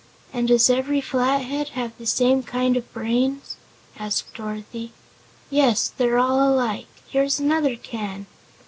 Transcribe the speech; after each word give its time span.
"And 0.33 0.47
does 0.47 0.67
every 0.67 0.99
Flathead 0.99 1.69
have 1.77 1.95
the 1.99 2.07
same 2.07 2.41
kind 2.41 2.75
of 2.75 2.91
brains?" 2.91 3.55
asked 3.99 4.33
Dorothy. 4.33 4.93
"Yes, 5.51 5.89
they're 5.95 6.17
all 6.17 6.41
alike. 6.51 6.87
Here's 7.07 7.39
another 7.39 7.75
can." 7.75 8.25